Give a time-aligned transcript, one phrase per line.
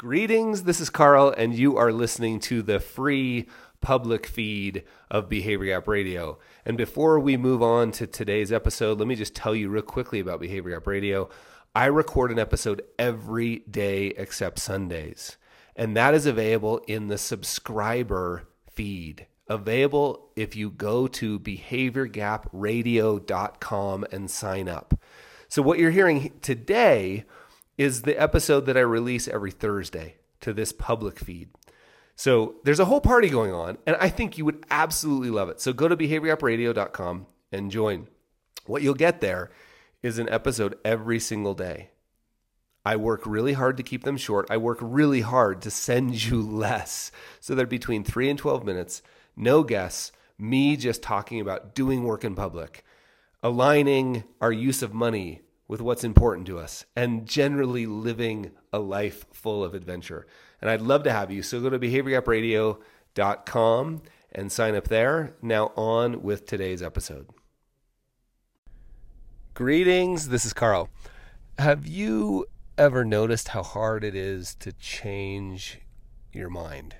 [0.00, 3.46] Greetings, this is Carl, and you are listening to the free
[3.82, 6.38] public feed of Behavior Gap Radio.
[6.64, 10.18] And before we move on to today's episode, let me just tell you real quickly
[10.18, 11.28] about Behavior Gap Radio.
[11.74, 15.36] I record an episode every day except Sundays,
[15.76, 19.26] and that is available in the subscriber feed.
[19.48, 24.98] Available if you go to behaviorgapradio.com and sign up.
[25.50, 27.26] So, what you're hearing today
[27.80, 31.48] is the episode that I release every Thursday to this public feed.
[32.14, 35.62] So there's a whole party going on, and I think you would absolutely love it.
[35.62, 38.08] So go to behaviorgapradio.com and join.
[38.66, 39.50] What you'll get there
[40.02, 41.88] is an episode every single day.
[42.84, 44.50] I work really hard to keep them short.
[44.50, 47.10] I work really hard to send you less.
[47.40, 49.00] So they're between three and 12 minutes,
[49.36, 52.84] no guests, me just talking about doing work in public,
[53.42, 59.24] aligning our use of money with what's important to us and generally living a life
[59.32, 60.26] full of adventure.
[60.60, 61.44] And I'd love to have you.
[61.44, 65.36] So go to behaviorgapradio.com and sign up there.
[65.40, 67.28] Now, on with today's episode.
[69.54, 70.88] Greetings, this is Carl.
[71.56, 75.78] Have you ever noticed how hard it is to change
[76.32, 76.96] your mind?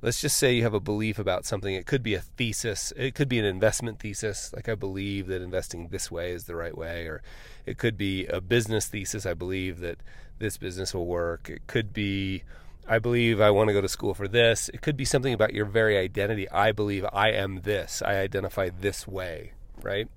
[0.00, 1.74] Let's just say you have a belief about something.
[1.74, 2.92] It could be a thesis.
[2.96, 4.52] It could be an investment thesis.
[4.54, 7.22] Like I believe that investing this way is the right way, or
[7.66, 9.26] it could be a business thesis.
[9.26, 9.98] I believe that
[10.38, 11.50] this business will work.
[11.50, 12.44] It could be,
[12.86, 14.68] I believe I want to go to school for this.
[14.72, 16.48] It could be something about your very identity.
[16.48, 18.00] I believe I am this.
[18.00, 20.08] I identify this way, right?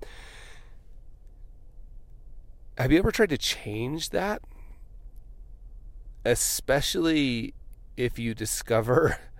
[2.78, 4.42] Have you ever tried to change that?
[6.24, 7.54] Especially
[7.96, 9.18] if you discover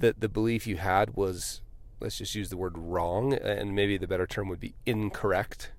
[0.00, 1.60] that the belief you had was,
[2.00, 5.72] let's just use the word wrong, and maybe the better term would be incorrect.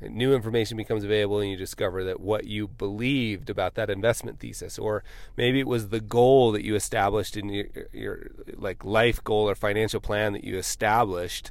[0.00, 4.78] New information becomes available, and you discover that what you believed about that investment thesis,
[4.78, 5.04] or
[5.36, 9.54] maybe it was the goal that you established in your, your like life goal or
[9.54, 11.50] financial plan that you established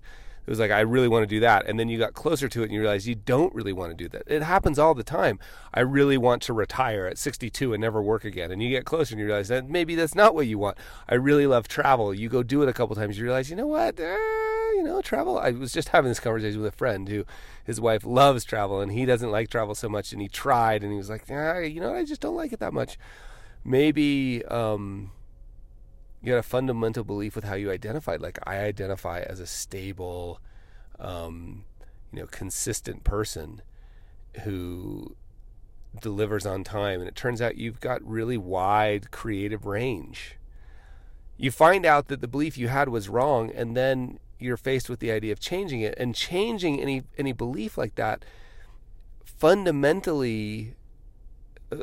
[0.50, 2.62] it was like I really want to do that, and then you got closer to
[2.62, 4.24] it and you realize you don't really want to do that.
[4.26, 5.38] It happens all the time.
[5.76, 9.14] I really want to retire at 62 and never work again, and you get closer
[9.14, 10.80] and you realize that maybe that's not what you want.
[11.08, 12.16] I really love travel.
[12.16, 14.18] You go do it a couple times, you realize, you know what, uh,
[14.74, 15.38] you know, travel.
[15.38, 17.26] I was just having this conversation with a friend who
[17.64, 20.92] his wife loves travel and he doesn't like travel so much, and he tried and
[20.92, 22.98] he was like, ah, you know, I just don't like it that much.
[23.64, 24.44] Maybe.
[24.46, 25.12] Um,
[26.22, 28.22] you had a fundamental belief with how you identified.
[28.22, 30.40] Like I identify as a stable,
[31.00, 31.64] um,
[32.12, 33.62] you know, consistent person
[34.44, 35.16] who
[36.02, 37.00] delivers on time.
[37.00, 40.36] And it turns out you've got really wide creative range.
[41.38, 45.00] You find out that the belief you had was wrong, and then you're faced with
[45.00, 45.96] the idea of changing it.
[45.98, 48.26] And changing any any belief like that
[49.24, 50.76] fundamentally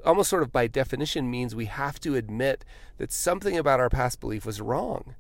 [0.05, 2.65] almost sort of by definition means we have to admit
[2.99, 5.15] that something about our past belief was wrong.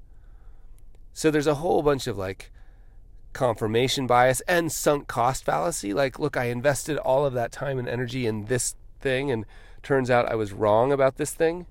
[1.12, 2.50] So there's a whole bunch of like
[3.32, 5.92] confirmation bias and sunk cost fallacy.
[5.92, 9.44] Like, look, I invested all of that time and energy in this thing, and
[9.82, 11.66] turns out I was wrong about this thing.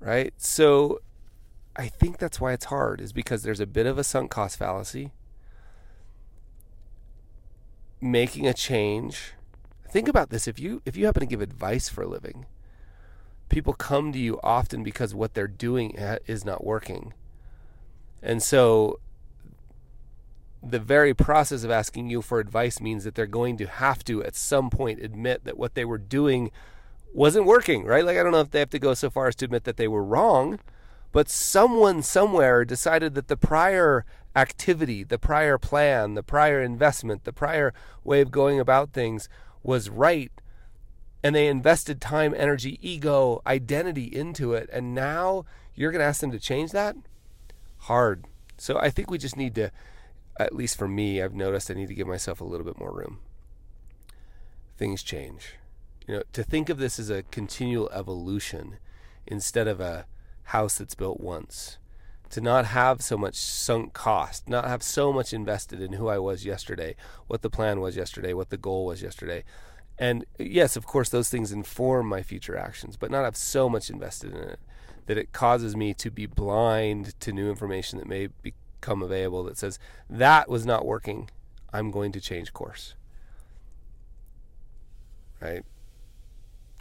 [0.00, 0.34] Right?
[0.36, 1.00] So
[1.76, 4.58] I think that's why it's hard, is because there's a bit of a sunk cost
[4.58, 5.12] fallacy.
[8.00, 9.34] Making a change
[9.90, 12.46] Think about this if you if you happen to give advice for a living,
[13.48, 17.14] people come to you often because what they're doing is not working.
[18.22, 19.00] And so
[20.62, 24.22] the very process of asking you for advice means that they're going to have to
[24.24, 26.50] at some point admit that what they were doing
[27.14, 28.04] wasn't working, right?
[28.04, 29.76] Like I don't know if they have to go so far as to admit that
[29.76, 30.58] they were wrong,
[31.12, 34.04] but someone somewhere decided that the prior
[34.36, 37.72] activity, the prior plan, the prior investment, the prior
[38.04, 39.28] way of going about things
[39.62, 40.32] was right
[41.22, 44.68] and they invested time, energy, ego, identity into it.
[44.72, 46.96] And now you're going to ask them to change that?
[47.78, 48.24] Hard.
[48.56, 49.70] So I think we just need to,
[50.38, 52.92] at least for me, I've noticed I need to give myself a little bit more
[52.92, 53.18] room.
[54.76, 55.54] Things change.
[56.06, 58.78] You know, to think of this as a continual evolution
[59.26, 60.06] instead of a
[60.44, 61.78] house that's built once.
[62.30, 66.18] To not have so much sunk cost, not have so much invested in who I
[66.18, 66.94] was yesterday,
[67.26, 69.44] what the plan was yesterday, what the goal was yesterday.
[69.98, 73.88] And yes, of course, those things inform my future actions, but not have so much
[73.90, 74.60] invested in it
[75.06, 79.56] that it causes me to be blind to new information that may become available that
[79.56, 79.78] says,
[80.08, 81.30] that was not working.
[81.72, 82.94] I'm going to change course.
[85.40, 85.64] Right?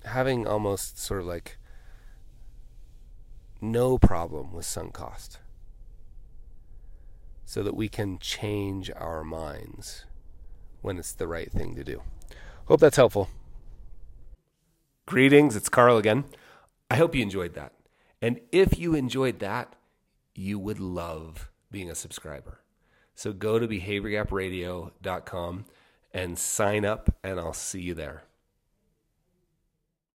[0.03, 1.57] Having almost sort of like
[3.61, 5.39] no problem with sunk cost
[7.45, 10.05] so that we can change our minds
[10.81, 12.01] when it's the right thing to do.
[12.65, 13.29] Hope that's helpful.
[15.05, 16.25] Greetings, it's Carl again.
[16.91, 17.71] I hope you enjoyed that.
[18.21, 19.73] And if you enjoyed that,
[20.35, 22.59] you would love being a subscriber.
[23.15, 25.65] So go to behaviorgapradio.com
[26.13, 28.23] and sign up, and I'll see you there.